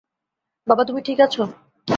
[0.67, 1.43] বাবা তুমি ঠিক আছো?